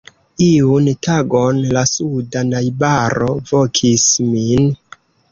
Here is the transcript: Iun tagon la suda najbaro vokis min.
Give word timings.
Iun 0.43 0.85
tagon 1.07 1.59
la 1.75 1.83
suda 1.89 2.41
najbaro 2.47 3.27
vokis 3.51 4.07
min. 4.31 4.65